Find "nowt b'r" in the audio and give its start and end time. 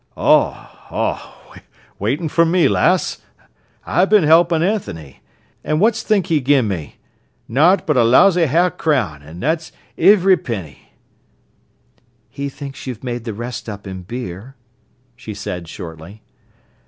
7.47-7.97